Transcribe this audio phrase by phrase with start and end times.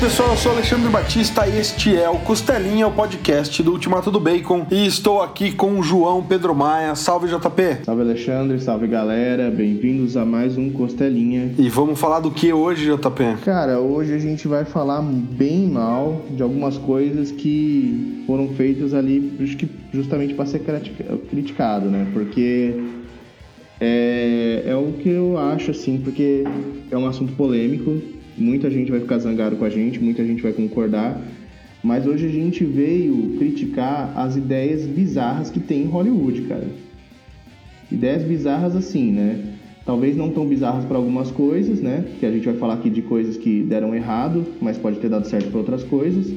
[0.00, 4.20] pessoal, eu sou Alexandre Batista e este é o Costelinha, o podcast do Ultimato do
[4.20, 4.64] Bacon.
[4.70, 6.94] E estou aqui com o João Pedro Maia.
[6.94, 7.84] Salve, JP!
[7.84, 8.60] Salve, Alexandre.
[8.60, 9.50] Salve, galera.
[9.50, 11.52] Bem-vindos a mais um Costelinha.
[11.58, 13.38] E vamos falar do que hoje, JP?
[13.44, 19.36] Cara, hoje a gente vai falar bem mal de algumas coisas que foram feitas ali
[19.92, 20.60] justamente para ser
[21.28, 22.06] criticado, né?
[22.12, 22.84] Porque
[23.80, 26.44] é, é o que eu acho, assim, porque
[26.88, 28.00] é um assunto polêmico
[28.38, 31.20] Muita gente vai ficar zangado com a gente, muita gente vai concordar.
[31.82, 36.66] Mas hoje a gente veio criticar as ideias bizarras que tem em Hollywood, cara.
[37.90, 39.54] Ideias bizarras assim, né?
[39.86, 42.04] Talvez não tão bizarras para algumas coisas, né?
[42.20, 45.26] Que a gente vai falar aqui de coisas que deram errado, mas pode ter dado
[45.26, 46.30] certo para outras coisas.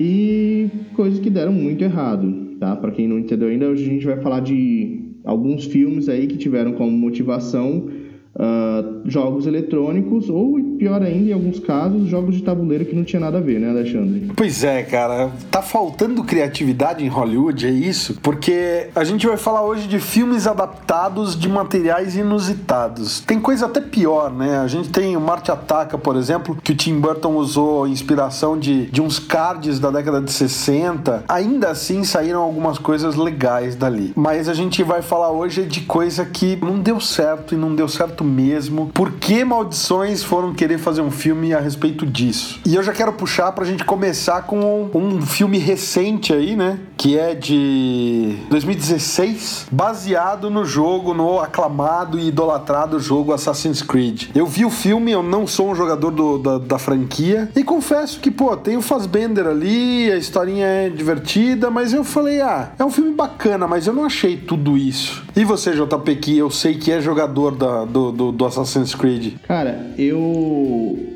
[0.00, 2.74] E coisas que deram muito errado, tá?
[2.74, 6.36] Para quem não entendeu ainda, hoje a gente vai falar de alguns filmes aí que
[6.36, 7.88] tiveram como motivação
[8.34, 13.20] uh, jogos eletrônicos ou, pior ainda, em alguns casos, jogos de tabuleiro que não tinha
[13.20, 14.32] nada a ver, né, Alexandre?
[14.34, 15.30] Pois é, cara.
[15.48, 18.18] Tá faltando criatividade em Hollywood, é isso?
[18.20, 23.20] Porque a gente vai falar hoje de filmes adaptados de materiais inusitados.
[23.20, 24.58] Tem coisa até pior, né?
[24.58, 28.86] A gente tem o Marte Ataca, por exemplo, que o Tim Burton usou inspiração de,
[28.86, 31.22] de uns cards da década de 60.
[31.28, 34.12] Ainda assim, saíram algumas coisas legais dali.
[34.16, 37.86] Mas a gente vai falar hoje de coisa que não deu certo e não deu
[37.86, 38.90] certo mesmo.
[38.92, 42.60] Por que maldições foram querer fazer um filme a respeito disso?
[42.64, 46.78] E eu já quero puxar pra gente começar com um filme recente aí, né?
[46.96, 54.30] Que é de 2016, baseado no jogo, no aclamado e idolatrado jogo Assassin's Creed.
[54.34, 58.20] Eu vi o filme, eu não sou um jogador do, da, da franquia, e confesso
[58.20, 62.84] que, pô, tem o Fassbender ali, a historinha é divertida, mas eu falei, ah, é
[62.84, 65.22] um filme bacana, mas eu não achei tudo isso.
[65.34, 69.34] E você, JP, que eu sei que é jogador da, do, do, do, Assassin's Creed?
[69.48, 70.22] Cara, eu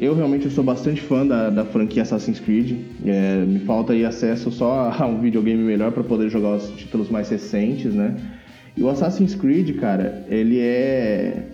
[0.01, 2.79] eu realmente sou bastante fã da, da franquia Assassin's Creed.
[3.05, 7.09] É, me falta aí acesso só a um videogame melhor para poder jogar os títulos
[7.11, 8.17] mais recentes, né?
[8.77, 11.45] E o Assassin's Creed, cara, ele é.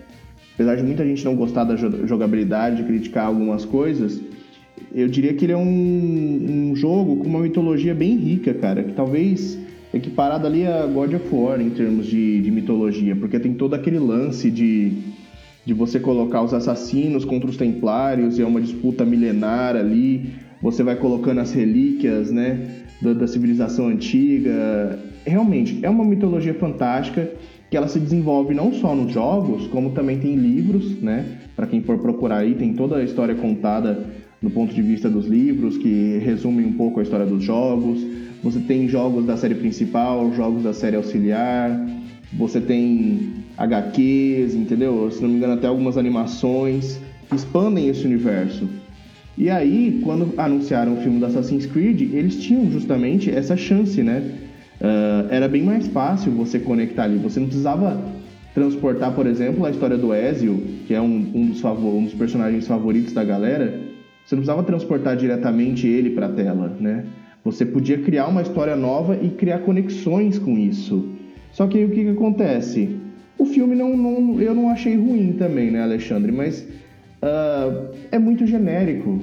[0.54, 4.20] Apesar de muita gente não gostar da jogabilidade, criticar algumas coisas,
[4.94, 8.92] eu diria que ele é um, um jogo com uma mitologia bem rica, cara, que
[8.92, 9.58] talvez
[9.94, 13.98] equiparado ali a God of War em termos de, de mitologia, porque tem todo aquele
[13.98, 14.92] lance de
[15.64, 20.82] de você colocar os assassinos contra os templários, e é uma disputa milenar ali, você
[20.82, 24.98] vai colocando as relíquias, né, da, da civilização antiga.
[25.24, 27.30] Realmente, é uma mitologia fantástica
[27.70, 31.24] que ela se desenvolve não só nos jogos, como também tem livros, né?
[31.56, 34.04] Para quem for procurar aí, tem toda a história contada
[34.42, 38.04] do ponto de vista dos livros, que resumem um pouco a história dos jogos.
[38.42, 41.70] Você tem jogos da série principal, jogos da série auxiliar,
[42.32, 45.10] você tem HQs, entendeu?
[45.10, 46.98] Se não me engano, até algumas animações
[47.28, 48.68] que expandem esse universo.
[49.36, 54.22] E aí, quando anunciaram o filme do Assassin's Creed, eles tinham justamente essa chance, né?
[54.80, 57.16] Uh, era bem mais fácil você conectar ali.
[57.18, 58.02] Você não precisava
[58.54, 62.14] transportar, por exemplo, a história do Ezio, que é um, um, dos, favor, um dos
[62.14, 63.80] personagens favoritos da galera.
[64.24, 67.04] Você não precisava transportar diretamente ele para a tela, né?
[67.44, 71.08] Você podia criar uma história nova e criar conexões com isso.
[71.52, 72.96] Só que aí o que, que acontece?
[73.38, 76.32] O filme não, não, eu não achei ruim também, né, Alexandre?
[76.32, 76.60] Mas
[77.22, 79.20] uh, é muito genérico,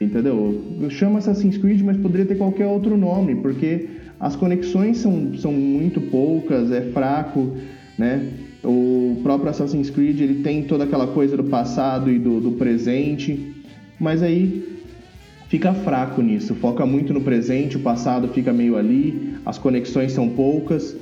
[0.00, 0.88] entendeu?
[0.90, 6.00] Chama Assassin's Creed, mas poderia ter qualquer outro nome, porque as conexões são, são muito
[6.00, 7.56] poucas, é fraco,
[7.98, 8.28] né?
[8.64, 13.54] O próprio Assassin's Creed ele tem toda aquela coisa do passado e do, do presente,
[13.98, 14.80] mas aí
[15.48, 20.28] fica fraco nisso, foca muito no presente, o passado fica meio ali, as conexões são
[20.28, 20.96] poucas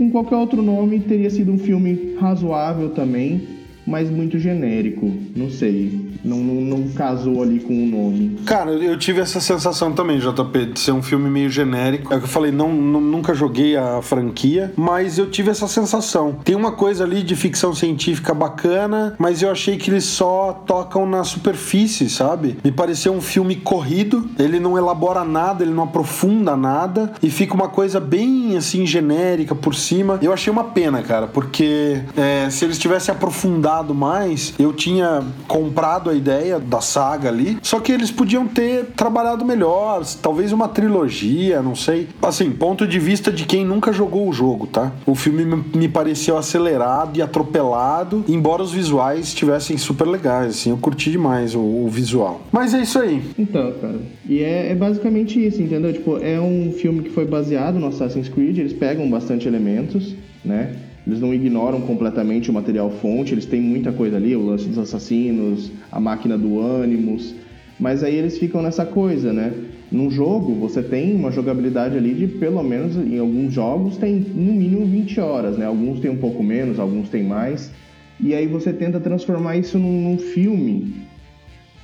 [0.00, 3.42] com qualquer outro nome teria sido um filme razoável também,
[3.86, 5.12] mas muito genérico.
[5.36, 6.09] Não sei.
[6.24, 8.38] Não, não, não, casou ali com o nome.
[8.44, 12.12] Cara, eu tive essa sensação também, JP, de ser um filme meio genérico.
[12.12, 15.66] É o que eu falei, não, não, nunca joguei a franquia, mas eu tive essa
[15.66, 16.38] sensação.
[16.44, 21.06] Tem uma coisa ali de ficção científica bacana, mas eu achei que eles só tocam
[21.06, 22.56] na superfície, sabe?
[22.62, 27.54] Me pareceu um filme corrido, ele não elabora nada, ele não aprofunda nada, e fica
[27.54, 30.18] uma coisa bem assim genérica por cima.
[30.22, 35.99] Eu achei uma pena, cara, porque é, se eles tivessem aprofundado mais, eu tinha comprado
[36.08, 41.60] a ideia da saga ali, só que eles podiam ter trabalhado melhor, talvez uma trilogia,
[41.60, 42.08] não sei.
[42.22, 44.92] Assim, ponto de vista de quem nunca jogou o jogo, tá?
[45.04, 45.44] O filme
[45.74, 51.54] me pareceu acelerado e atropelado, embora os visuais estivessem super legais, assim, eu curti demais
[51.54, 52.40] o, o visual.
[52.52, 53.22] Mas é isso aí.
[53.38, 53.98] Então, cara,
[54.28, 55.92] e é, é basicamente isso, entendeu?
[55.92, 60.14] Tipo, é um filme que foi baseado no Assassin's Creed, eles pegam bastante elementos,
[60.44, 60.76] né?
[61.06, 64.78] Eles não ignoram completamente o material fonte, eles têm muita coisa ali, o lance dos
[64.78, 67.34] assassinos, a máquina do Animus,
[67.78, 69.52] Mas aí eles ficam nessa coisa, né?
[69.90, 74.52] Num jogo, você tem uma jogabilidade ali de pelo menos, em alguns jogos, tem no
[74.52, 75.64] mínimo 20 horas, né?
[75.64, 77.72] Alguns tem um pouco menos, alguns tem mais.
[78.20, 80.92] E aí você tenta transformar isso num, num filme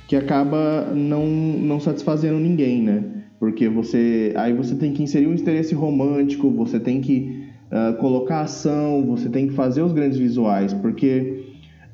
[0.07, 3.03] que acaba não, não satisfazendo ninguém, né?
[3.39, 4.31] Porque você.
[4.35, 9.29] Aí você tem que inserir um interesse romântico, você tem que uh, colocar ação, você
[9.29, 11.45] tem que fazer os grandes visuais, porque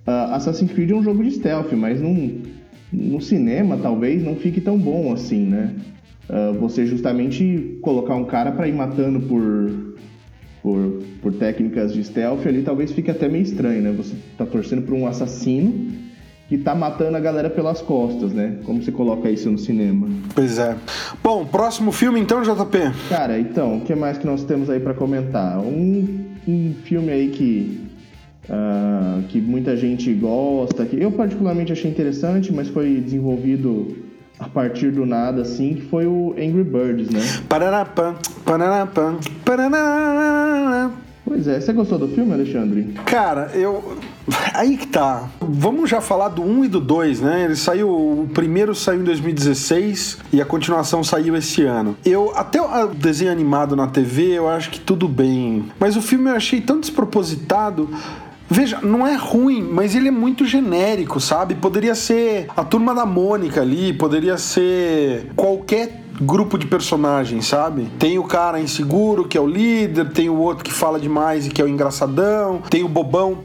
[0.08, 2.42] uh, Assassin's Creed é um jogo de stealth, mas num,
[2.92, 5.76] no cinema talvez não fique tão bom assim, né?
[6.30, 9.96] Uh, você justamente colocar um cara para ir matando por,
[10.62, 13.92] por, por técnicas de stealth ali talvez fique até meio estranho, né?
[13.92, 16.03] Você tá torcendo por um assassino
[16.54, 18.60] que tá matando a galera pelas costas, né?
[18.64, 20.08] Como você coloca isso no cinema?
[20.36, 20.76] Pois é.
[21.24, 22.78] Bom, próximo filme então, JP?
[23.10, 25.58] Cara, então, o que mais que nós temos aí para comentar?
[25.58, 27.82] Um, um filme aí que
[28.48, 33.98] uh, que muita gente gosta, que eu particularmente achei interessante, mas foi desenvolvido
[34.38, 37.22] a partir do nada, assim, que foi o Angry Birds, né?
[37.50, 38.14] Pararapam,
[38.46, 40.92] pararapam, parará.
[41.26, 42.94] Pois é, você gostou do filme, Alexandre?
[43.06, 43.98] Cara, eu.
[44.54, 45.30] Aí que tá.
[45.42, 47.46] Vamos já falar do 1 e do 2, né?
[47.46, 47.90] Ele saiu.
[47.90, 51.96] O primeiro saiu em 2016 e a continuação saiu esse ano.
[52.06, 52.32] Eu.
[52.36, 55.66] Até o desenho animado na TV, eu acho que tudo bem.
[55.80, 57.90] Mas o filme eu achei tão despropositado.
[58.50, 61.56] Veja, não é ruim, mas ele é muito genérico, sabe?
[61.56, 67.88] Poderia ser a turma da Mônica ali, poderia ser qualquer grupo de personagens, sabe?
[67.98, 71.50] Tem o cara inseguro, que é o líder, tem o outro que fala demais e
[71.50, 73.40] que é o engraçadão, tem o bobão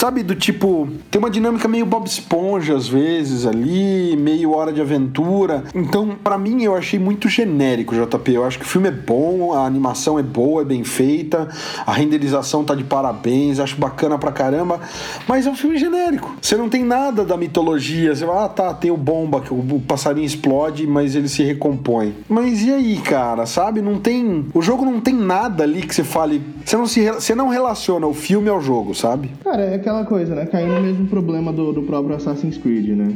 [0.00, 4.80] Sabe, do tipo, tem uma dinâmica meio Bob Esponja às vezes ali, meio Hora de
[4.80, 5.64] Aventura.
[5.74, 8.32] Então, para mim, eu achei muito genérico, JP.
[8.32, 11.48] Eu acho que o filme é bom, a animação é boa, é bem feita,
[11.84, 14.80] a renderização tá de parabéns, acho bacana pra caramba,
[15.26, 16.36] mas é um filme genérico.
[16.40, 18.14] Você não tem nada da mitologia.
[18.14, 22.14] Você vai, ah, tá, tem o bomba, que o passarinho explode, mas ele se recompõe.
[22.28, 23.82] Mas e aí, cara, sabe?
[23.82, 24.46] Não tem.
[24.54, 26.40] O jogo não tem nada ali que você fale.
[26.64, 29.32] Você não, se, você não relaciona o filme ao jogo, sabe?
[29.42, 30.44] Cara, é aquela coisa, né?
[30.44, 33.08] Caiu no mesmo problema do, do próprio Assassin's Creed, né?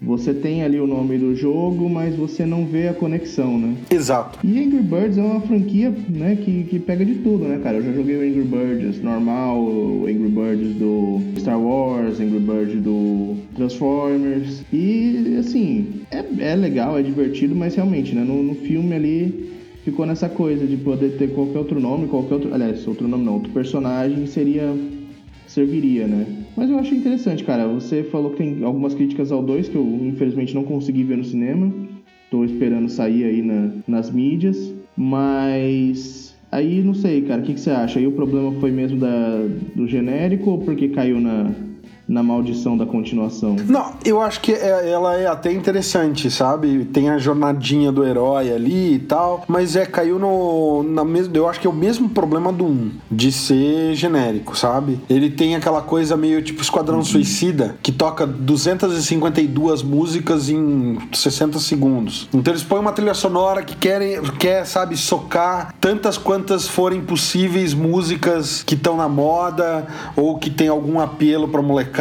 [0.00, 3.74] Você tem ali o nome do jogo, mas você não vê a conexão, né?
[3.90, 4.38] Exato.
[4.44, 7.78] E Angry Birds é uma franquia, né, que, que pega de tudo, né, cara?
[7.78, 12.80] Eu já joguei o Angry Birds normal, o Angry Birds do Star Wars, Angry Birds
[12.80, 14.62] do Transformers.
[14.72, 19.50] E, assim, é, é legal, é divertido, mas realmente, né, no, no filme ali
[19.84, 22.54] ficou nessa coisa de poder ter qualquer outro nome, qualquer outro...
[22.54, 24.72] Aliás, outro nome não, outro personagem seria
[25.58, 26.24] serviria, né?
[26.56, 27.66] Mas eu achei interessante, cara.
[27.66, 31.24] Você falou que tem algumas críticas ao 2 que eu infelizmente não consegui ver no
[31.24, 31.72] cinema.
[32.30, 34.72] Tô esperando sair aí na, nas mídias.
[34.96, 37.40] Mas aí não sei, cara.
[37.40, 37.98] O que, que você acha?
[37.98, 41.50] Aí o problema foi mesmo da, do genérico ou porque caiu na,
[42.08, 43.56] na maldição da continuação.
[43.66, 46.86] Não, eu acho que é, ela é até interessante, sabe?
[46.86, 50.82] Tem a jornadinha do herói ali e tal, mas é, caiu no.
[50.82, 55.00] Na mesmo, eu acho que é o mesmo problema do 1, de ser genérico, sabe?
[55.10, 57.04] Ele tem aquela coisa meio tipo Esquadrão uhum.
[57.04, 62.28] Suicida, que toca 252 músicas em 60 segundos.
[62.32, 67.74] Então eles põem uma trilha sonora que querem, quer, sabe, socar tantas quantas forem possíveis
[67.74, 69.86] músicas que estão na moda
[70.16, 71.97] ou que tem algum apelo pra molecada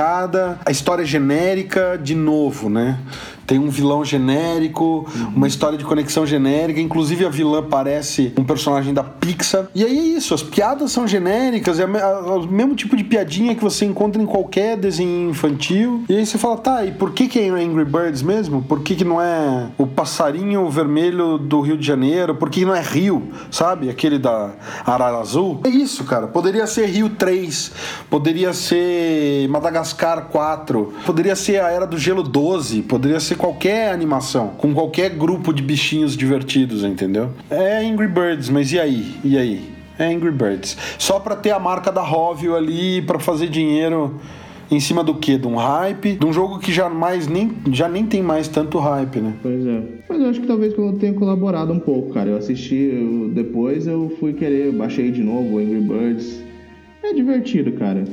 [0.63, 2.99] a história genérica de novo, né?
[3.47, 4.83] Tem um vilão genérico,
[5.15, 5.33] uhum.
[5.37, 6.81] uma história de conexão genérica.
[6.81, 9.67] Inclusive, a vilã parece um personagem da Pixar.
[9.73, 13.63] E aí é isso, as piadas são genéricas, é o mesmo tipo de piadinha que
[13.63, 16.03] você encontra em qualquer desenho infantil.
[16.09, 18.61] E aí você fala, tá, e por que, que é Angry Birds mesmo?
[18.61, 22.35] Por que, que não é o passarinho vermelho do Rio de Janeiro?
[22.35, 23.89] Por que não é Rio, sabe?
[23.89, 24.51] Aquele da
[24.85, 25.61] Arara Azul.
[25.63, 26.27] É isso, cara.
[26.27, 27.71] Poderia ser Rio 3,
[28.09, 34.49] poderia ser Madagascar 4, poderia ser a Era do Gelo 12, poderia ser qualquer animação,
[34.57, 37.29] com qualquer grupo de bichinhos divertidos, entendeu?
[37.49, 39.15] É Angry Birds, mas e aí?
[39.23, 39.69] E aí?
[39.97, 40.77] É Angry Birds.
[40.97, 44.19] Só pra ter a marca da Rovio ali, para fazer dinheiro
[44.69, 45.37] em cima do que?
[45.37, 48.77] De um hype, de um jogo que já, mais nem, já nem tem mais tanto
[48.79, 49.33] hype, né?
[49.41, 49.81] Pois é.
[50.09, 52.29] Mas eu acho que talvez eu tenha colaborado um pouco, cara.
[52.29, 56.43] Eu assisti, eu, depois eu fui querer, baixei de novo o Angry Birds.
[57.03, 58.03] É divertido, cara.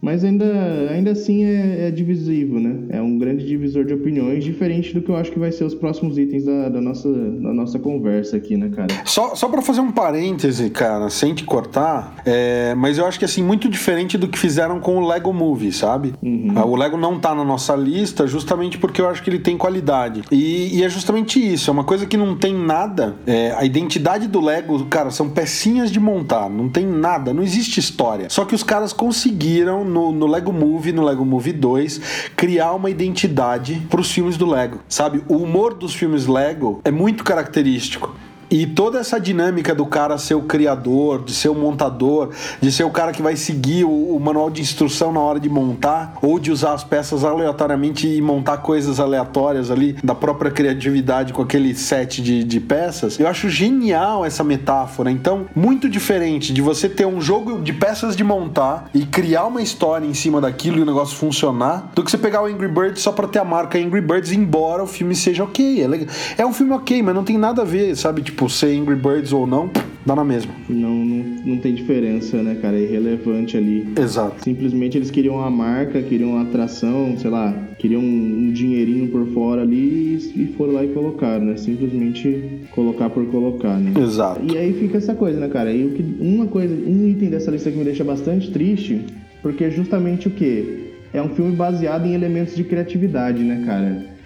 [0.00, 0.46] Mas ainda,
[0.90, 2.76] ainda assim é, é, divisivo, né?
[2.90, 5.74] É um grande divisor de opiniões, diferente do que eu acho que vai ser os
[5.74, 8.88] próximos itens da, da nossa, da nossa conversa aqui, né, cara?
[9.04, 13.24] Só, só para fazer um parêntese, cara, sem te cortar, é, mas eu acho que
[13.24, 16.14] assim, muito diferente do que fizeram com o Lego Movie, sabe?
[16.22, 16.52] Uhum.
[16.64, 20.22] O Lego não tá na nossa lista justamente porque eu acho que ele tem qualidade.
[20.30, 23.16] E, e é justamente isso, é uma coisa que não tem nada.
[23.26, 27.80] É, a identidade do Lego, cara, são pecinhas de montar, não tem nada, não existe
[27.80, 28.28] história.
[28.30, 32.00] Só que os caras conseguiram no, no Lego Movie, no Lego Movie 2,
[32.36, 35.22] criar uma identidade para os filmes do Lego, sabe?
[35.28, 38.14] O humor dos filmes Lego é muito característico.
[38.50, 42.84] E toda essa dinâmica do cara ser o criador, de ser o montador, de ser
[42.84, 46.38] o cara que vai seguir o, o, manual de instrução na hora de montar, ou
[46.38, 51.74] de usar as peças aleatoriamente e montar coisas aleatórias ali, da própria criatividade com aquele
[51.74, 55.10] set de, de peças, eu acho genial essa metáfora.
[55.10, 59.60] Então, muito diferente de você ter um jogo de peças de montar e criar uma
[59.60, 63.02] história em cima daquilo e o negócio funcionar, do que você pegar o Angry Birds
[63.02, 65.82] só pra ter a marca Angry Birds, embora o filme seja ok.
[65.82, 66.08] É, legal.
[66.36, 68.22] é um filme ok, mas não tem nada a ver, sabe?
[68.22, 69.68] Tipo, tipo, ser Angry Birds ou não,
[70.06, 70.52] dá na mesma.
[70.68, 72.76] Não, não, não tem diferença, né, cara?
[72.76, 73.88] É irrelevante ali.
[74.00, 74.44] Exato.
[74.44, 79.62] Simplesmente eles queriam uma marca, queriam uma atração, sei lá, queriam um dinheirinho por fora
[79.62, 81.56] ali e foram lá e colocaram, né?
[81.56, 83.92] Simplesmente colocar por colocar, né?
[84.00, 84.40] Exato.
[84.44, 85.72] E aí fica essa coisa, né, cara?
[85.72, 89.04] E uma coisa, um item dessa lista que me deixa bastante triste,
[89.42, 90.84] porque é justamente o quê?
[91.12, 94.17] É um filme baseado em elementos de criatividade, né, cara?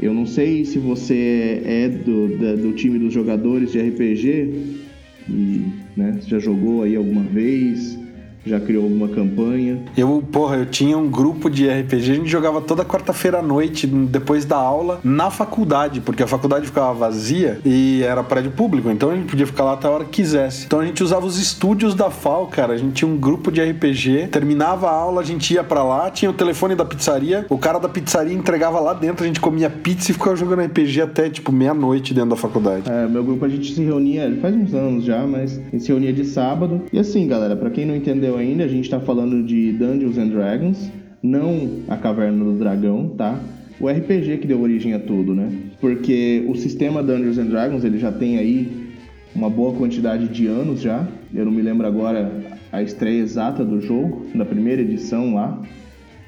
[0.00, 4.86] Eu não sei se você é do, da, do time dos jogadores de RPG
[5.28, 7.98] e né, já jogou aí alguma vez,
[8.44, 9.82] já criou alguma campanha?
[9.96, 13.86] Eu, porra, eu tinha um grupo de RPG, a gente jogava toda quarta-feira à noite,
[13.86, 19.10] depois da aula, na faculdade, porque a faculdade ficava vazia e era prédio público, então
[19.10, 20.66] a gente podia ficar lá até a hora que quisesse.
[20.66, 22.72] Então a gente usava os estúdios da FAO, cara.
[22.72, 26.10] A gente tinha um grupo de RPG, terminava a aula, a gente ia para lá,
[26.10, 29.70] tinha o telefone da pizzaria, o cara da pizzaria entregava lá dentro, a gente comia
[29.70, 32.90] pizza e ficava jogando RPG até tipo meia-noite dentro da faculdade.
[32.90, 35.88] É, meu grupo a gente se reunia, faz uns anos já, mas a gente se
[35.88, 36.82] reunia de sábado.
[36.92, 40.16] E assim, galera, para quem não entendeu entendeu ainda, a gente está falando de Dungeons
[40.16, 40.90] and Dragons,
[41.22, 43.40] não a Caverna do Dragão, tá?
[43.80, 45.50] O RPG que deu origem a tudo, né?
[45.80, 48.90] Porque o sistema Dungeons and Dragons ele já tem aí
[49.34, 51.06] uma boa quantidade de anos já.
[51.34, 52.30] Eu não me lembro agora
[52.70, 55.60] a estreia exata do jogo, na primeira edição lá.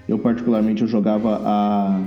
[0.08, 2.00] Eu particularmente eu jogava a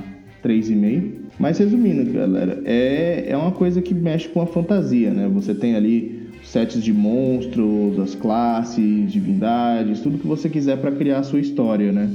[0.44, 1.26] 3,5.
[1.38, 5.30] Mas resumindo, galera, é, é uma coisa que mexe com a fantasia, né?
[5.34, 11.20] Você tem ali sets de monstros, as classes, divindades, tudo que você quiser para criar
[11.20, 12.10] a sua história, né?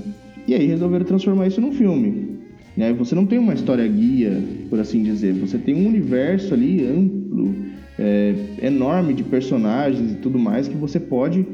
[0.47, 2.39] E aí resolveram transformar isso num filme.
[2.77, 2.93] Né?
[2.95, 7.55] Você não tem uma história guia, por assim dizer, você tem um universo ali amplo,
[7.99, 11.47] é, enorme de personagens e tudo mais que você pode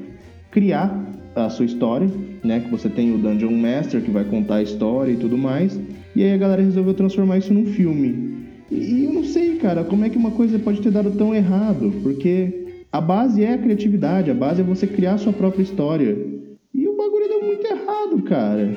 [0.51, 1.05] criar
[1.35, 2.09] a sua história,
[2.43, 2.61] né?
[2.61, 5.79] Que você tem o Dungeon Master que vai contar a história e tudo mais.
[6.15, 8.37] E aí a galera resolveu transformar isso num filme.
[8.71, 11.93] E eu não sei, cara, como é que uma coisa pode ter dado tão errado,
[12.03, 12.66] porque
[12.97, 16.17] a base é a criatividade, a base é você criar a sua própria história.
[16.73, 18.75] E o bagulho deu muito errado, cara.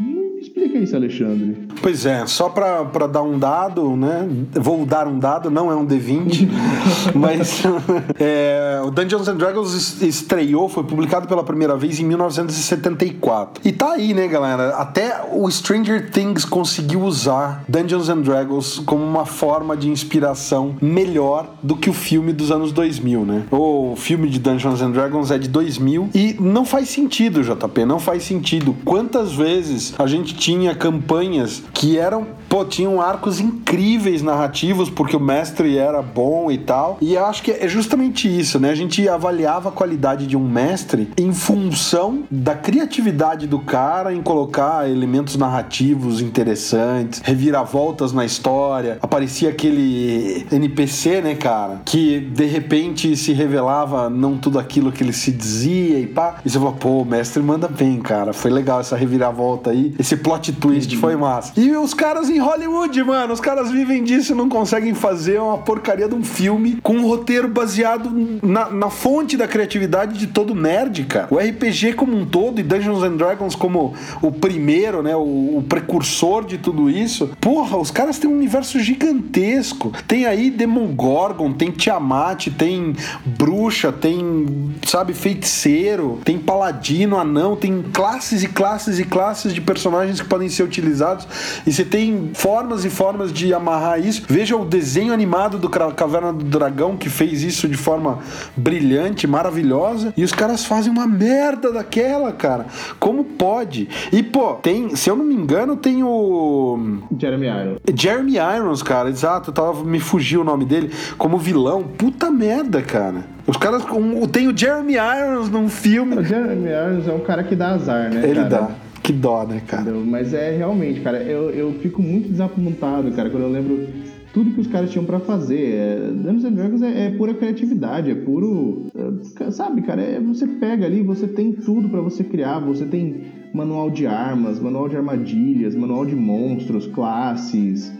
[0.00, 1.56] Me explica isso, Alexandre.
[1.82, 4.28] Pois é, só para dar um dado, né?
[4.52, 6.48] Vou dar um dado, não é um D20,
[7.14, 7.62] mas
[8.18, 13.62] é, o Dungeons and Dragons estreou, foi publicado pela primeira vez em 1974.
[13.64, 14.76] E tá aí, né, galera?
[14.76, 21.50] Até o Stranger Things conseguiu usar Dungeons and Dragons como uma forma de inspiração melhor
[21.62, 23.42] do que o filme dos anos 2000, né?
[23.50, 27.98] O filme de Dungeons and Dragons é de 2000 e não faz sentido, JP, não
[27.98, 28.76] faz sentido.
[28.84, 35.16] Quantas vezes vezes a gente tinha campanhas que eram, pô, tinham arcos incríveis narrativos porque
[35.16, 36.98] o mestre era bom e tal.
[37.00, 38.68] E eu acho que é justamente isso, né?
[38.68, 44.20] A gente avaliava a qualidade de um mestre em função da criatividade do cara em
[44.20, 48.98] colocar elementos narrativos interessantes, reviravoltas na história.
[49.00, 55.14] Aparecia aquele NPC, né, cara, que de repente se revelava não tudo aquilo que ele
[55.14, 56.36] se dizia e pá.
[56.44, 58.34] E você fala, pô, o mestre manda bem, cara.
[58.34, 59.94] Foi legal essa reviravolta aí.
[59.98, 61.58] Esse plot twist foi massa.
[61.58, 65.58] E os caras em Hollywood, mano, os caras vivem disso e não conseguem fazer uma
[65.58, 68.10] porcaria de um filme com um roteiro baseado
[68.42, 71.28] na, na fonte da criatividade de todo nerd, cara.
[71.30, 75.64] O RPG como um todo e Dungeons and Dragons como o primeiro, né, o, o
[75.68, 77.30] precursor de tudo isso.
[77.40, 79.92] Porra, os caras têm um universo gigantesco.
[80.06, 82.94] Tem aí Demogorgon, tem Tiamat, tem
[83.24, 90.20] bruxa, tem, sabe, feiticeiro, tem paladino, anão, tem classes e classes e classes de personagens
[90.20, 91.26] que podem ser utilizados
[91.66, 94.22] e você tem formas e formas de amarrar isso.
[94.28, 98.18] Veja o desenho animado do Caverna do Dragão que fez isso de forma
[98.56, 102.66] brilhante, maravilhosa, e os caras fazem uma merda daquela, cara.
[102.98, 103.88] Como pode?
[104.12, 107.78] E pô, tem, se eu não me engano, tem o Jeremy Irons.
[107.94, 111.82] Jeremy Irons, cara, exato, tava me fugiu o nome dele como vilão.
[111.82, 113.24] Puta merda, cara.
[113.46, 113.84] Os caras.
[113.90, 116.16] Um, tem o Jeremy Irons num filme.
[116.16, 118.22] O Jeremy Irons é um cara que dá azar, né?
[118.24, 118.48] Ele cara?
[118.48, 118.68] dá.
[119.02, 119.82] Que dó, né, cara?
[119.82, 120.04] Entendeu?
[120.06, 123.88] Mas é realmente, cara, eu, eu fico muito desapontado, cara, quando eu lembro
[124.32, 125.74] tudo que os caras tinham para fazer.
[125.74, 128.86] É, Dungeons and Dragons é, é, pura criatividade, é puro.
[128.94, 133.24] É, sabe, cara, é, você pega ali, você tem tudo para você criar, você tem
[133.52, 137.92] manual de armas, manual de armadilhas, manual de monstros, classes.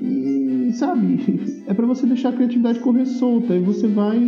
[0.00, 3.54] E, sabe, é para você deixar a criatividade correr solta.
[3.54, 4.18] E você vai.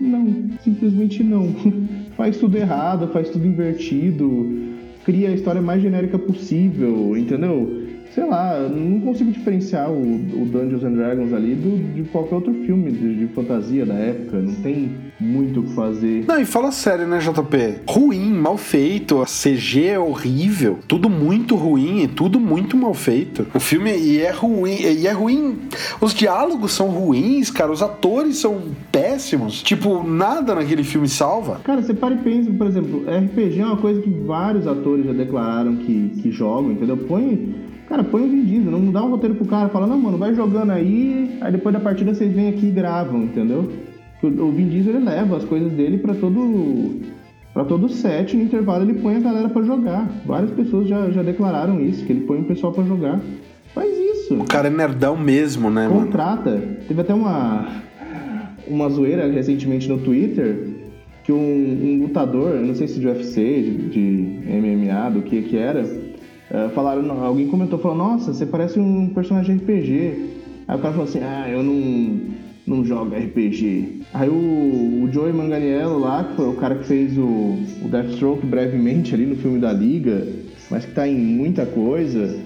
[0.00, 1.48] Não, simplesmente não.
[2.16, 4.73] faz tudo errado, faz tudo invertido,
[5.04, 7.83] cria a história mais genérica possível, entendeu?
[8.14, 12.54] Sei lá, não consigo diferenciar o, o Dungeons and Dragons ali do, de qualquer outro
[12.64, 14.38] filme de, de, fantasia da época.
[14.38, 16.24] Não tem muito o que fazer.
[16.26, 17.80] Não, e fala sério, né, JP?
[17.88, 23.46] Ruim, mal feito, a CG é horrível, tudo muito ruim e tudo muito mal feito.
[23.52, 25.58] O filme e é ruim, e é ruim.
[26.00, 29.60] Os diálogos são ruins, cara, os atores são péssimos.
[29.60, 31.60] Tipo, nada naquele filme salva.
[31.64, 35.12] Cara, você para e pensa, por exemplo, RPG é uma coisa que vários atores já
[35.12, 36.96] declararam que, que jogam, entendeu?
[36.96, 40.16] Põe Cara, põe o Vin Diesel, não dá um roteiro pro cara, fala, não, mano,
[40.16, 43.70] vai jogando aí, aí depois da partida vocês vêm aqui e gravam, entendeu?
[44.22, 47.00] O Vin Diesel ele leva as coisas dele para todo
[47.52, 50.08] para todo set, no intervalo ele põe a galera para jogar.
[50.26, 53.20] Várias pessoas já, já declararam isso, que ele põe o pessoal para jogar.
[53.72, 54.34] Faz isso.
[54.34, 56.50] O cara é nerdão mesmo, né, Contrata.
[56.50, 56.76] Mano?
[56.88, 57.82] Teve até uma
[58.66, 60.68] uma zoeira recentemente no Twitter
[61.22, 64.00] que um, um lutador, não sei se de UFC, de, de
[64.46, 65.82] MMA, do que que era,
[66.50, 70.34] Uh, falaram, alguém comentou, falou, nossa, você parece um personagem RPG.
[70.68, 72.20] Aí o cara falou assim, ah, eu não,
[72.66, 74.02] não jogo RPG.
[74.12, 78.46] Aí o, o Joey Manganiello lá, que foi o cara que fez o, o Deathstroke
[78.46, 80.26] brevemente ali no filme da Liga,
[80.70, 82.38] mas que tá em muita coisa,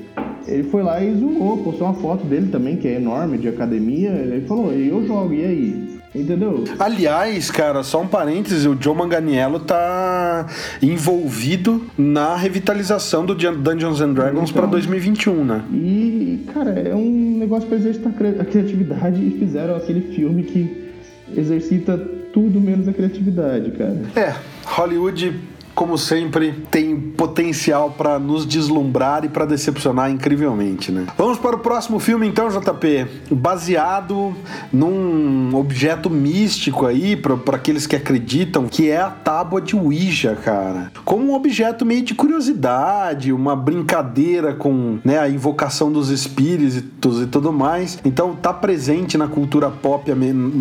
[0.46, 4.10] ele foi lá e zoou, postou uma foto dele também, que é enorme, de academia,
[4.10, 5.87] ele falou, eu jogo, e aí?
[6.14, 6.64] Entendeu?
[6.78, 10.46] Aliás, cara, só um parêntese, o Joe Manganiello tá
[10.80, 15.62] envolvido na revitalização do Dungeons and Dragons então, para 2021, né?
[15.70, 20.88] E, cara, é um negócio para exercitar a criatividade e fizeram aquele filme que
[21.36, 21.98] exercita
[22.32, 24.00] tudo menos a criatividade, cara.
[24.16, 25.34] É, Hollywood
[25.78, 31.06] como sempre, tem potencial para nos deslumbrar e para decepcionar incrivelmente, né?
[31.16, 34.34] Vamos para o próximo filme então, JP, baseado
[34.72, 40.90] num objeto místico aí para aqueles que acreditam, que é a tábua de Ouija, cara.
[41.04, 47.26] Como um objeto meio de curiosidade, uma brincadeira com, né, a invocação dos espíritos e
[47.28, 48.00] tudo mais.
[48.04, 50.10] Então tá presente na cultura pop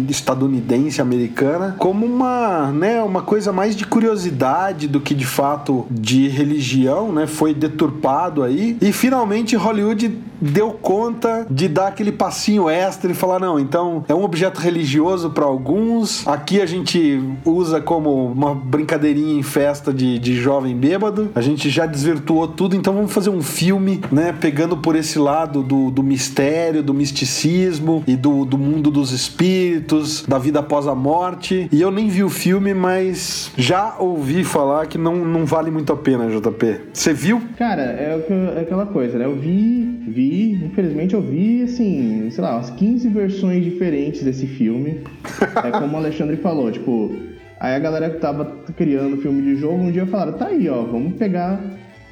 [0.07, 6.27] estadunidense americana como uma, né, uma coisa mais de curiosidade do que de fato de
[6.27, 8.77] religião, né, foi deturpado aí.
[8.81, 14.13] E finalmente Hollywood deu conta de dar aquele passinho extra e falar não, então é
[14.13, 16.27] um objeto religioso para alguns.
[16.27, 21.31] Aqui a gente usa como uma brincadeirinha em festa de, de jovem bêbado.
[21.33, 25.63] A gente já desvirtuou tudo, então vamos fazer um filme, né, pegando por esse lado
[25.63, 30.93] do, do mistério, do misticismo e do, do mundo dos espíritos, da vida após a
[30.93, 31.69] morte.
[31.71, 35.93] E eu nem vi o filme, mas já ouvi falar que não, não vale muito
[35.93, 36.81] a pena, JP.
[36.93, 37.41] Você viu?
[37.57, 38.25] Cara, é,
[38.57, 39.25] é aquela coisa, né?
[39.25, 45.01] Eu vi, vi, infelizmente eu vi, assim, sei lá, umas 15 versões diferentes desse filme.
[45.63, 47.15] é como o Alexandre falou, tipo,
[47.59, 50.81] aí a galera que tava criando filme de jogo um dia falaram, tá aí, ó,
[50.83, 51.61] vamos pegar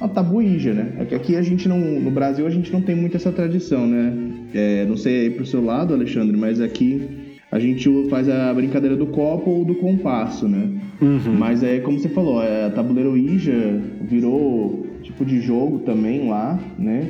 [0.00, 0.92] a tabuíja, né?
[0.98, 3.86] É que aqui a gente não, no Brasil a gente não tem muito essa tradição,
[3.86, 4.12] né?
[4.54, 7.25] É, não sei aí pro seu lado, Alexandre, mas aqui
[7.56, 10.70] a gente faz a brincadeira do copo ou do compasso, né?
[11.00, 11.34] Uhum.
[11.38, 16.58] Mas é como você falou, é, a tabuleiro Ouija virou tipo de jogo também lá,
[16.78, 17.08] né?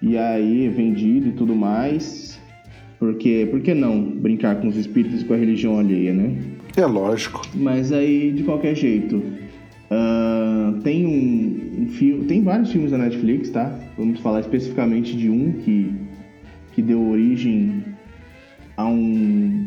[0.00, 2.40] E aí é vendido e tudo mais.
[2.98, 6.36] Porque, por que não brincar com os espíritos e com a religião alheia, né?
[6.76, 7.42] É lógico.
[7.54, 13.50] Mas aí, de qualquer jeito, uh, tem um, um filme, tem vários filmes da Netflix,
[13.50, 13.76] tá?
[13.96, 15.92] Vamos falar especificamente de um que,
[16.72, 17.84] que deu origem
[18.76, 19.66] a um,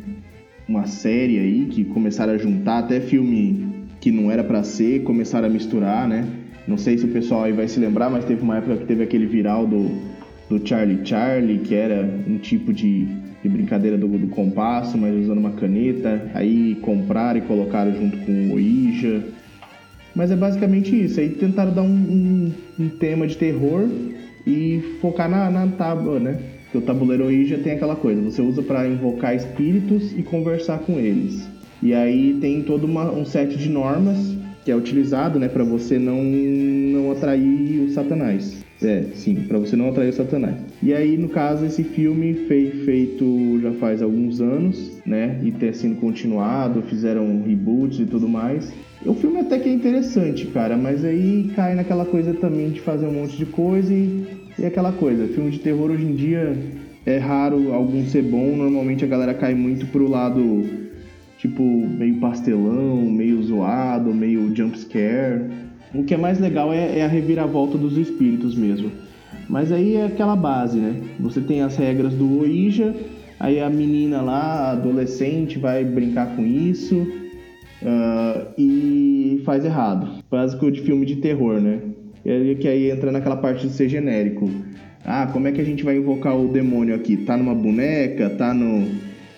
[0.72, 3.68] uma série aí que começaram a juntar até filme
[4.00, 6.26] que não era para ser, começaram a misturar, né?
[6.66, 9.04] Não sei se o pessoal aí vai se lembrar, mas teve uma época que teve
[9.04, 9.92] aquele viral do,
[10.50, 13.06] do Charlie Charlie, que era um tipo de,
[13.44, 16.32] de brincadeira do, do, compasso, mas usando uma caneta.
[16.34, 19.24] Aí compraram e colocaram junto com o Ouija.
[20.16, 21.20] Mas é basicamente isso.
[21.20, 23.90] Aí tentaram dar um, um, um tema de terror
[24.48, 26.40] e focar na, na tábua, né?
[26.72, 30.98] Porque o tabuleiro Ouija tem aquela coisa, você usa para invocar espíritos e conversar com
[30.98, 31.46] eles.
[31.84, 36.00] E aí tem todo uma, um set de normas que é utilizado, né, para você
[36.00, 38.64] não não atrair o Satanás.
[38.82, 40.56] É, sim, para você não atrair o Satanás.
[40.82, 45.40] E aí, no caso, esse filme foi feito já faz alguns anos, né?
[45.44, 48.74] E ter sido continuado, fizeram reboots e tudo mais.
[49.06, 53.06] O filme até que é interessante, cara, mas aí cai naquela coisa também de fazer
[53.06, 56.58] um monte de coisa e e aquela coisa, filme de terror hoje em dia
[57.06, 60.64] é raro algum ser bom, normalmente a galera cai muito pro lado
[61.38, 65.50] tipo meio pastelão, meio zoado, meio jump scare.
[65.94, 68.92] O que é mais legal é, é a reviravolta dos espíritos mesmo.
[69.50, 71.02] Mas aí é aquela base, né?
[71.20, 72.96] Você tem as regras do Ouija,
[73.40, 76.96] aí a menina lá, a adolescente, vai brincar com isso
[77.82, 80.24] uh, e faz errado.
[80.30, 81.80] Básico de filme de terror, né?
[82.24, 84.50] Que aí entra naquela parte de ser genérico.
[85.04, 87.18] Ah, como é que a gente vai invocar o demônio aqui?
[87.18, 88.30] Tá numa boneca?
[88.30, 88.88] Tá no.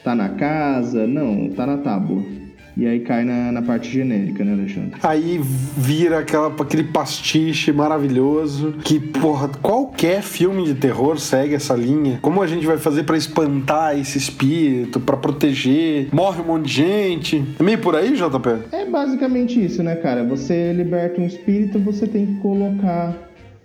[0.04, 1.08] tá na casa?
[1.08, 2.43] Não, tá na tábua.
[2.76, 5.00] E aí cai na, na parte genérica, né, Alexandre?
[5.04, 5.40] Aí
[5.78, 12.18] vira aquela, aquele pastiche maravilhoso que, porra, qualquer filme de terror segue essa linha.
[12.22, 16.08] Como a gente vai fazer para espantar esse espírito, para proteger?
[16.12, 17.44] Morre um monte de gente.
[17.60, 18.76] É meio por aí, JP?
[18.76, 20.24] É basicamente isso, né, cara?
[20.24, 23.16] Você liberta um espírito, você tem que colocar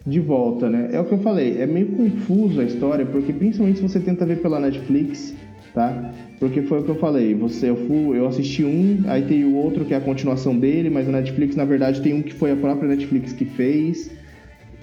[0.07, 0.91] de volta, né?
[0.93, 4.25] É o que eu falei, é meio confuso a história, porque principalmente se você tenta
[4.25, 5.35] ver pela Netflix,
[5.75, 6.13] tá?
[6.39, 9.55] Porque foi o que eu falei, você, eu, fui, eu assisti um, aí tem o
[9.55, 12.53] outro que é a continuação dele, mas a Netflix, na verdade, tem um que foi
[12.53, 14.11] a própria Netflix que fez.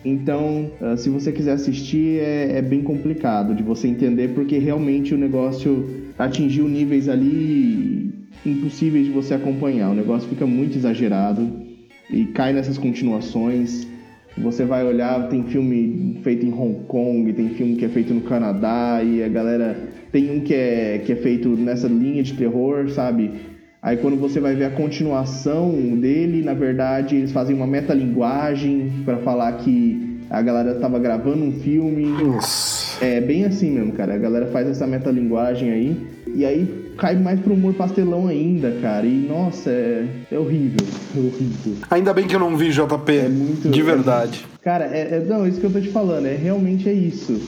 [0.03, 5.15] Então, uh, se você quiser assistir, é, é, bem complicado de você entender, porque realmente
[5.15, 5.89] o negócio
[6.19, 8.13] atingiu níveis ali
[8.45, 9.89] impossíveis de você acompanhar.
[9.89, 11.49] O negócio fica muito exagerado
[12.09, 13.87] e cai nessas continuações.
[14.37, 18.21] Você vai olhar, tem filme feito em Hong Kong, tem filme que é feito no
[18.21, 19.77] Canadá e a galera
[20.11, 23.31] tem um que é, que é feito nessa linha de terror, sabe?
[23.81, 29.17] Aí quando você vai ver a continuação dele, na verdade, eles fazem uma metalinguagem para
[29.17, 32.05] falar que a galera tava gravando um filme.
[32.05, 33.03] Nossa.
[33.05, 34.15] É bem assim mesmo, cara.
[34.15, 35.97] A galera faz essa metalinguagem aí.
[36.33, 39.05] E aí cai mais pro humor pastelão ainda, cara.
[39.05, 40.85] E nossa, é, é horrível.
[41.15, 41.73] É horrível.
[41.89, 43.11] Ainda bem que eu não vi JP.
[43.11, 43.69] É muito.
[43.69, 44.45] De verdade.
[44.53, 47.39] É, cara, é, é, não, isso que eu tô te falando, é realmente é isso.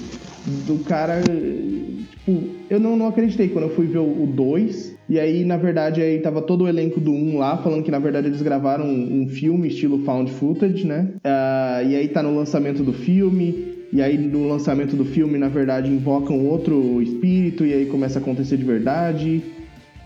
[0.66, 1.22] Do cara.
[1.22, 4.98] Tipo, eu não, não acreditei quando eu fui ver o 2.
[5.10, 7.92] E aí, na verdade, aí tava todo o elenco do 1 um lá, falando que
[7.92, 11.08] na verdade eles gravaram um, um filme estilo found footage, né?
[11.18, 13.77] Uh, e aí tá no lançamento do filme.
[13.92, 18.22] E aí no lançamento do filme, na verdade, invocam outro espírito e aí começa a
[18.22, 19.44] acontecer de verdade.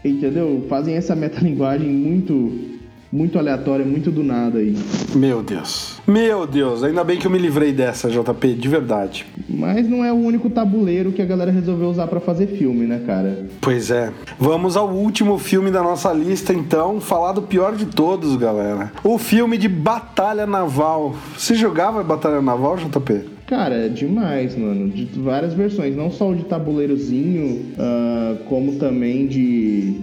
[0.03, 0.65] Entendeu?
[0.69, 2.71] Fazem essa metalinguagem muito
[3.11, 4.73] muito aleatória, muito do nada aí.
[5.13, 5.99] Meu Deus.
[6.07, 9.25] Meu Deus, ainda bem que eu me livrei dessa, JP, de verdade.
[9.49, 13.03] Mas não é o único tabuleiro que a galera resolveu usar para fazer filme, né,
[13.05, 13.47] cara?
[13.59, 14.13] Pois é.
[14.39, 18.93] Vamos ao último filme da nossa lista, então, falar do pior de todos, galera.
[19.03, 21.13] O filme de Batalha Naval.
[21.37, 23.40] Você jogava Batalha Naval, JP?
[23.51, 24.87] Cara, é demais, mano.
[24.87, 29.93] De várias versões, não só o de tabuleirozinho, uh, como também de,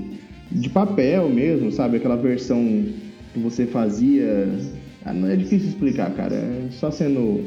[0.53, 1.97] de papel mesmo, sabe?
[1.97, 2.85] Aquela versão
[3.33, 4.51] que você fazia.
[5.03, 6.35] Ah, não é difícil explicar, cara.
[6.35, 7.43] É só sendo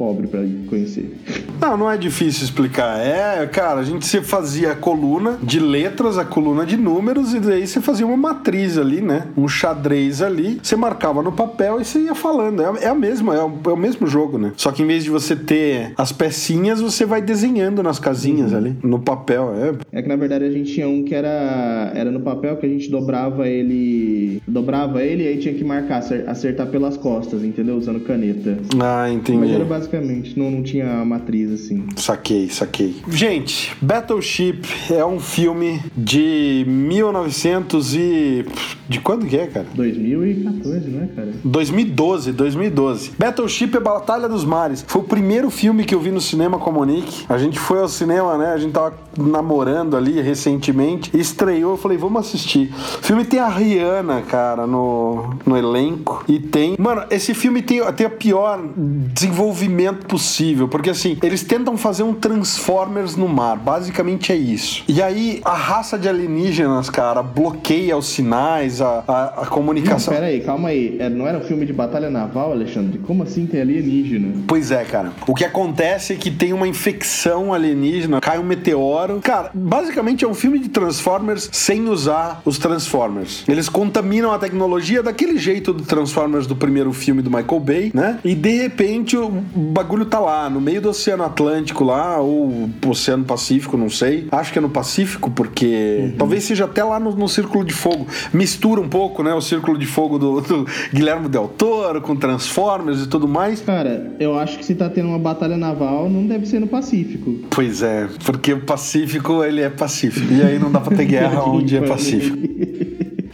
[0.00, 1.14] pobre para conhecer.
[1.60, 2.98] Não, não é difícil explicar.
[2.98, 7.38] É, cara, a gente se fazia a coluna de letras, a coluna de números, e
[7.38, 9.26] daí você fazia uma matriz ali, né?
[9.36, 12.62] Um xadrez ali, você marcava no papel e você ia falando.
[12.62, 14.52] É, é a mesma, é o, é o, mesmo jogo, né?
[14.56, 18.56] Só que em vez de você ter as pecinhas, você vai desenhando nas casinhas uhum.
[18.56, 19.52] ali, no papel.
[19.92, 19.98] É.
[19.98, 22.68] é que na verdade a gente tinha um que era, era no papel que a
[22.70, 24.40] gente dobrava ele.
[24.48, 27.76] Dobrava ele e aí tinha que marcar, acertar pelas costas, entendeu?
[27.76, 28.56] Usando caneta.
[28.82, 29.40] Ah, entendi.
[29.40, 30.38] Mas era basicamente basicamente.
[30.38, 31.84] Não, não tinha matriz assim.
[31.96, 32.96] Saquei, saquei.
[33.08, 38.46] Gente, Battleship é um filme de 1900 e.
[38.88, 39.66] De quando que é, cara?
[39.74, 41.32] 2014, né, cara?
[41.44, 43.12] 2012, 2012.
[43.18, 44.84] Battleship é Batalha dos Mares.
[44.86, 47.24] Foi o primeiro filme que eu vi no cinema com a Monique.
[47.28, 48.52] A gente foi ao cinema, né?
[48.52, 51.16] A gente tava namorando ali recentemente.
[51.16, 52.72] Estreou, eu falei, vamos assistir.
[53.00, 56.24] O filme tem a Rihanna, cara, no, no elenco.
[56.26, 56.74] E tem.
[56.78, 59.69] Mano, esse filme tem, tem a pior desenvolvimento
[60.06, 64.84] possível, porque assim, eles tentam fazer um Transformers no mar, basicamente é isso.
[64.88, 70.12] E aí a raça de alienígenas, cara, bloqueia os sinais, a, a, a comunicação.
[70.12, 72.98] Pera aí, calma aí, é, não era um filme de batalha naval, Alexandre?
[72.98, 74.42] Como assim tem alienígena?
[74.46, 75.12] Pois é, cara.
[75.26, 79.20] O que acontece é que tem uma infecção alienígena, cai um meteoro.
[79.22, 83.44] Cara, basicamente é um filme de Transformers sem usar os Transformers.
[83.48, 88.18] Eles contaminam a tecnologia daquele jeito do Transformers do primeiro filme do Michael Bay, né?
[88.24, 89.30] E de repente o
[89.60, 94.26] bagulho tá lá, no meio do Oceano Atlântico lá, ou Oceano Pacífico, não sei.
[94.30, 96.14] Acho que é no Pacífico, porque uhum.
[96.18, 98.06] talvez seja até lá no, no, Círculo de Fogo.
[98.32, 103.02] Mistura um pouco, né, o Círculo de Fogo do, do Guilherme Del Toro com Transformers
[103.02, 103.60] e tudo mais.
[103.60, 107.40] Cara, eu acho que se tá tendo uma batalha naval, não deve ser no Pacífico.
[107.50, 110.32] Pois é, porque o Pacífico, ele é pacífico.
[110.32, 112.36] E aí não dá pra ter guerra onde é Pacífico.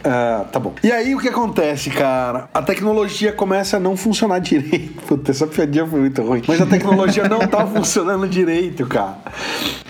[0.09, 0.73] Ah, tá bom.
[0.81, 2.47] E aí o que acontece, cara?
[2.53, 5.01] A tecnologia começa a não funcionar direito.
[5.05, 6.41] Puta, essa piadinha foi muito ruim.
[6.47, 9.17] Mas a tecnologia não tá funcionando direito, cara.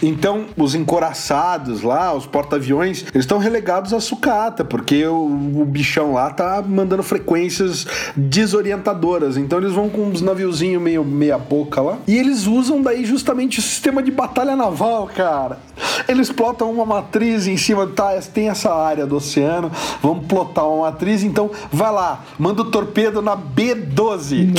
[0.01, 5.25] Então, os encoraçados lá, os porta-aviões, eles estão relegados à sucata, porque o,
[5.62, 9.38] o, bichão lá tá mandando frequências desorientadoras.
[9.38, 11.97] Então eles vão com uns naviozinhos meio meia boca lá.
[12.08, 15.60] E eles usam daí justamente o sistema de batalha naval, cara.
[16.08, 18.17] Eles plotam uma matriz em cima, tá?
[18.34, 19.71] Tem essa área do oceano,
[20.08, 24.54] vamos plotar uma matriz, então vai lá, manda o torpedo na B12.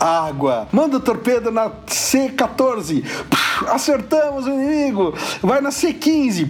[0.00, 0.68] água.
[0.72, 3.04] Manda o torpedo na C14.
[3.68, 5.14] acertamos o inimigo.
[5.42, 6.48] Vai na C15.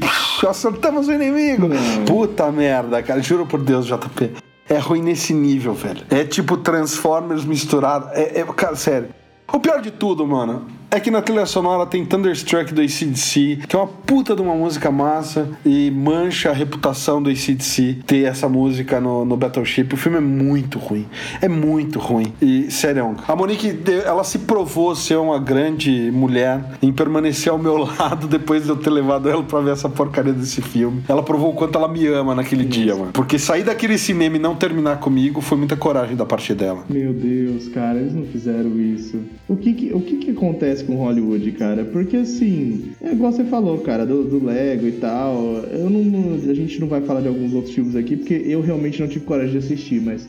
[0.48, 1.68] acertamos o inimigo.
[1.68, 2.04] Não.
[2.04, 3.20] Puta merda, cara.
[3.20, 4.32] Juro por Deus, JP.
[4.68, 6.06] É ruim nesse nível, velho.
[6.08, 8.08] É tipo Transformers misturado.
[8.12, 9.08] É, é cara, sério.
[9.52, 13.74] O pior de tudo, mano, é que na trilha sonora tem Thunderstruck do ACDC, que
[13.74, 18.48] é uma puta de uma música massa e mancha a reputação do ACDC ter essa
[18.48, 19.88] música no, no Battleship.
[19.92, 21.06] O filme é muito ruim.
[21.42, 22.32] É muito ruim.
[22.40, 27.76] E, sério, a Monique, ela se provou ser uma grande mulher em permanecer ao meu
[27.98, 31.02] lado depois de eu ter levado ela pra ver essa porcaria desse filme.
[31.08, 32.70] Ela provou o quanto ela me ama naquele Isso.
[32.70, 33.10] dia, mano.
[33.12, 36.84] Porque sair daquele cinema e não terminar comigo foi muita coragem da parte dela.
[36.88, 39.20] Meu Deus, cara, eles não fizeram isso.
[39.48, 41.84] O que que, o que, que acontece com Hollywood, cara.
[41.84, 45.64] Porque assim, é igual você falou, cara, do, do Lego e tal.
[45.72, 49.00] Eu não, a gente não vai falar de alguns outros filmes aqui, porque eu realmente
[49.00, 50.26] não tive coragem de assistir, mas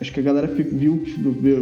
[0.00, 1.02] acho que a galera viu,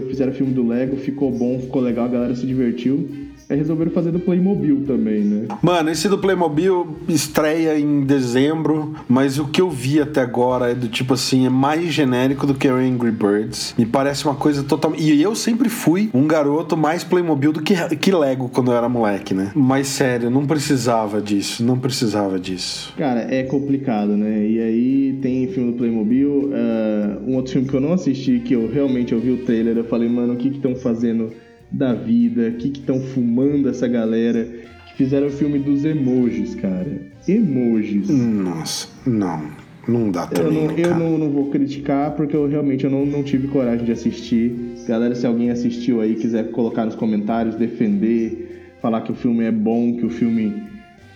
[0.08, 3.27] fizeram filme do Lego, ficou bom, ficou legal, a galera se divertiu.
[3.50, 5.46] Aí resolveram fazer do Playmobil também, né?
[5.62, 10.74] Mano, esse do Playmobil estreia em dezembro, mas o que eu vi até agora é
[10.74, 13.74] do tipo assim, é mais genérico do que o Angry Birds.
[13.78, 15.02] Me parece uma coisa totalmente.
[15.02, 18.88] E eu sempre fui um garoto mais Playmobil do que, que Lego quando eu era
[18.88, 19.50] moleque, né?
[19.54, 22.92] Mas sério, não precisava disso, não precisava disso.
[22.98, 24.46] Cara, é complicado, né?
[24.46, 28.52] E aí tem filme do Playmobil, uh, um outro filme que eu não assisti, que
[28.52, 31.32] eu realmente ouvi o trailer, eu falei, mano, o que estão fazendo?
[31.70, 34.44] Da vida, o que estão fumando essa galera,
[34.86, 37.00] que fizeram o filme dos emojis, cara.
[37.26, 38.08] Emojis.
[38.08, 39.68] Nossa, não.
[39.88, 40.64] Não dá também.
[40.64, 43.86] Eu, não, eu não, não, vou criticar porque eu realmente eu não, não tive coragem
[43.86, 44.54] de assistir.
[44.86, 49.50] Galera, se alguém assistiu aí quiser colocar nos comentários, defender, falar que o filme é
[49.50, 50.62] bom, que o filme,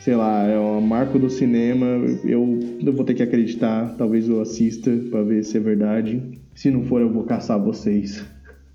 [0.01, 1.87] sei lá, é um marco do cinema,
[2.25, 3.95] eu, eu vou ter que acreditar.
[3.99, 6.23] Talvez eu assista para ver se é verdade.
[6.55, 8.25] Se não for, eu vou caçar vocês.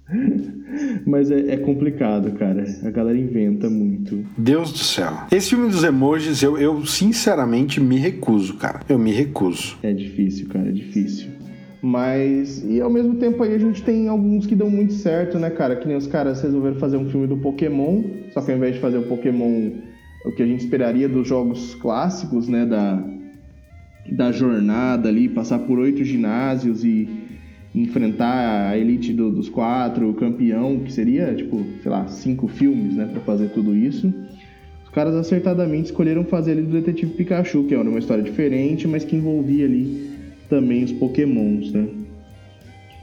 [1.05, 2.65] Mas é, é, complicado, cara.
[2.83, 4.23] A galera inventa muito.
[4.37, 5.11] Deus do céu.
[5.31, 8.81] Esse filme dos emojis, eu, eu sinceramente me recuso, cara.
[8.87, 9.77] Eu me recuso.
[9.83, 11.29] É difícil, cara, é difícil.
[11.81, 15.49] Mas, e ao mesmo tempo aí a gente tem alguns que dão muito certo, né,
[15.49, 15.75] cara?
[15.75, 18.81] Que nem os caras resolveram fazer um filme do Pokémon, só que ao invés de
[18.81, 19.71] fazer o Pokémon,
[20.25, 23.03] o que a gente esperaria dos jogos clássicos, né, da,
[24.11, 27.26] da jornada ali, passar por oito ginásios e
[27.73, 32.95] enfrentar a elite do, dos quatro, o campeão, que seria, tipo, sei lá, cinco filmes,
[32.95, 34.11] né, para fazer tudo isso.
[34.83, 39.03] Os caras acertadamente escolheram fazer ali do Detetive Pikachu, que é uma história diferente, mas
[39.03, 40.09] que envolvia ali
[40.49, 41.87] também os Pokémons, né?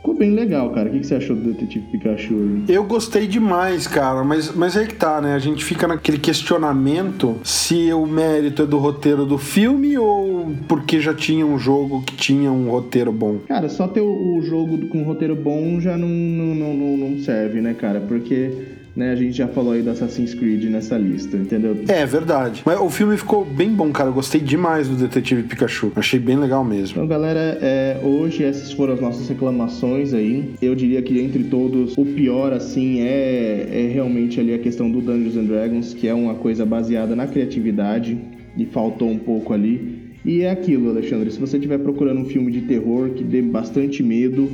[0.04, 0.90] Ficou bem legal, cara.
[0.90, 2.62] O que você achou do Detetive Pikachu?
[2.68, 5.34] Eu gostei demais, cara, mas, mas aí que tá, né?
[5.34, 11.00] A gente fica naquele questionamento se o mérito é do roteiro do filme ou porque
[11.00, 13.38] já tinha um jogo que tinha um roteiro bom.
[13.48, 17.62] Cara, só ter o, jogo com um roteiro bom já não, não, não, não serve,
[17.62, 17.98] né, cara?
[17.98, 18.50] Porque
[18.96, 19.10] né?
[19.10, 21.76] A gente já falou aí do Assassin's Creed nessa lista, entendeu?
[21.88, 22.62] É, verdade.
[22.64, 24.10] Mas o filme ficou bem bom, cara.
[24.10, 25.92] Eu gostei demais do Detetive Pikachu.
[25.96, 26.96] Achei bem legal mesmo.
[26.96, 30.54] Então, galera, é, hoje essas foram as nossas reclamações aí.
[30.62, 35.00] Eu diria que entre todos, o pior, assim, é, é realmente ali a questão do
[35.00, 38.18] Dungeons and Dragons, que é uma coisa baseada na criatividade
[38.56, 40.04] e faltou um pouco ali.
[40.24, 44.02] E é aquilo, Alexandre, se você estiver procurando um filme de terror que dê bastante
[44.02, 44.50] medo,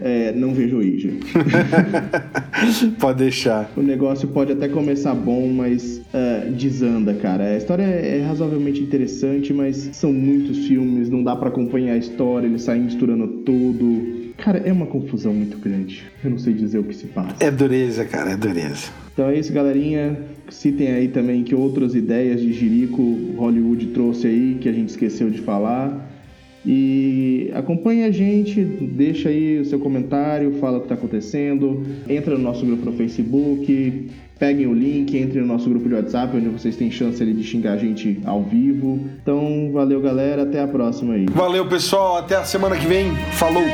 [0.00, 1.10] é, não vejo Ouija.
[2.98, 3.70] pode deixar.
[3.76, 7.44] O negócio pode até começar bom, mas uh, desanda, cara.
[7.44, 12.46] A história é razoavelmente interessante, mas são muitos filmes, não dá para acompanhar a história,
[12.46, 14.18] eles saem misturando tudo.
[14.36, 16.04] Cara, é uma confusão muito grande.
[16.22, 17.34] Eu não sei dizer o que se passa.
[17.40, 18.90] É dureza, cara, é dureza.
[19.12, 20.16] Então é isso, galerinha.
[20.48, 23.02] Citem aí também que outras ideias de Jirico
[23.36, 26.07] Hollywood trouxe aí que a gente esqueceu de falar.
[26.70, 32.36] E acompanhe a gente, deixa aí o seu comentário, fala o que está acontecendo, entra
[32.36, 36.50] no nosso grupo no Facebook, peguem o link, entre no nosso grupo de WhatsApp, onde
[36.50, 39.00] vocês têm chance ali de xingar a gente ao vivo.
[39.22, 41.24] Então, valeu galera, até a próxima aí.
[41.30, 43.12] Valeu pessoal, até a semana que vem.
[43.32, 43.64] Falou!